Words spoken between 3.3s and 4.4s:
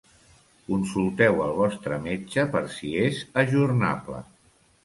ajornable.